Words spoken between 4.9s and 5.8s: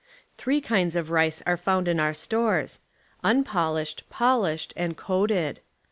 "coated".